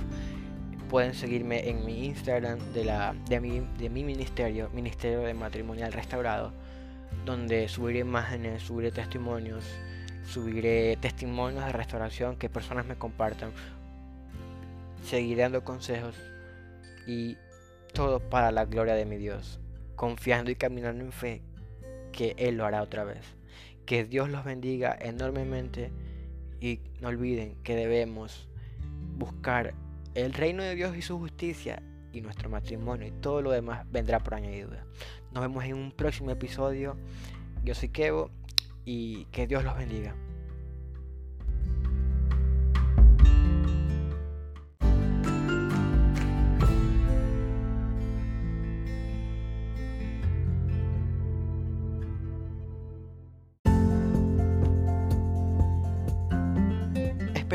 pueden 0.89 1.15
seguirme 1.15 1.69
en 1.69 1.85
mi 1.85 2.07
Instagram 2.07 2.59
de, 2.73 2.85
la, 2.85 3.15
de, 3.29 3.41
mi, 3.41 3.61
de 3.79 3.91
mi 3.91 4.05
ministerio, 4.05 4.71
Ministerio 4.71 5.21
de 5.21 5.35
Matrimonial 5.35 5.93
Restaurado, 5.93 6.53
donde 7.25 7.69
subiré 7.69 8.01
imágenes, 8.01 8.63
subiré 8.63 8.91
testimonios, 8.91 9.65
subiré 10.27 10.97
testimonios 10.97 11.65
de 11.67 11.73
restauración 11.73 12.37
que 12.37 12.49
personas 12.49 12.87
me 12.87 12.97
compartan, 12.97 13.53
seguiré 15.05 15.43
dando 15.43 15.63
consejos 15.63 16.15
y 17.07 17.37
todo 17.93 18.21
para 18.21 18.51
la 18.51 18.65
gloria 18.65 18.95
de 18.95 19.05
mi 19.05 19.17
Dios, 19.17 19.61
confiando 19.95 20.51
y 20.51 20.57
caminando 20.57 21.05
en 21.05 21.13
fe 21.13 21.43
que 22.13 22.35
Él 22.39 22.57
lo 22.57 22.65
hará 22.65 22.83
otra 22.83 23.05
vez. 23.05 23.37
Que 23.87 24.05
Dios 24.05 24.29
los 24.29 24.45
bendiga 24.45 24.97
enormemente 25.01 25.91
y 26.61 26.81
no 27.01 27.09
olviden 27.09 27.57
que 27.63 27.75
debemos 27.75 28.49
buscar 29.17 29.75
el 30.25 30.33
reino 30.33 30.63
de 30.63 30.75
Dios 30.75 30.97
y 30.97 31.03
su 31.03 31.19
justicia 31.19 31.83
y 32.13 32.21
nuestro 32.21 32.51
matrimonio 32.51 33.07
y 33.07 33.13
todo 33.13 33.41
lo 33.41 33.51
demás 33.53 33.87
vendrá 33.91 34.19
por 34.19 34.35
añadidura. 34.35 34.85
Nos 35.33 35.43
vemos 35.43 35.65
en 35.65 35.75
un 35.75 35.93
próximo 35.93 36.31
episodio. 36.31 36.97
Yo 37.63 37.75
soy 37.75 37.91
Kevo 37.91 38.31
y 38.85 39.27
que 39.27 39.47
Dios 39.47 39.63
los 39.65 39.77
bendiga. 39.77 40.15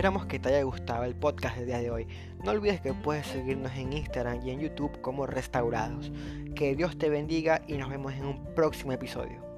Esperamos 0.03 0.25
que 0.25 0.37
te 0.37 0.49
haya 0.49 0.63
gustado 0.63 1.05
el 1.05 1.15
podcast 1.15 1.55
del 1.55 1.67
día 1.67 1.77
de 1.77 1.89
hoy. 1.89 2.07
No 2.43 2.51
olvides 2.51 2.81
que 2.81 2.93
puedes 2.93 3.25
seguirnos 3.25 3.71
en 3.77 3.93
Instagram 3.93 4.45
y 4.45 4.49
en 4.49 4.59
YouTube 4.59 4.99
como 4.99 5.25
Restaurados. 5.25 6.11
Que 6.57 6.75
Dios 6.75 6.97
te 6.97 7.07
bendiga 7.07 7.61
y 7.69 7.77
nos 7.77 7.89
vemos 7.89 8.11
en 8.11 8.25
un 8.25 8.53
próximo 8.53 8.91
episodio. 8.91 9.52